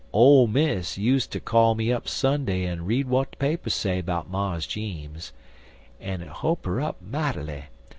Ole 0.13 0.47
Miss 0.47 0.97
useter 0.97 1.39
call 1.39 1.75
me 1.75 1.93
up 1.93 2.07
Sunday 2.07 2.65
en 2.65 2.85
read 2.85 3.03
w'at 3.05 3.29
de 3.29 3.37
papers 3.37 3.75
say 3.75 4.01
'bout 4.01 4.27
Mars 4.27 4.65
Jeems, 4.65 5.31
en 6.01 6.21
it 6.23 6.27
ho'p 6.27 6.65
'er 6.65 6.81
up 6.81 6.99
might'ly. 7.03 7.65